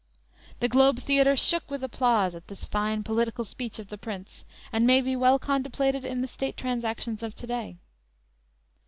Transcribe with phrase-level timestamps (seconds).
[0.61, 4.87] "_The Globe Theatre shook with applause at this fine political speech of the Prince, and
[4.87, 7.77] may be well contemplated in the State transactions of to day.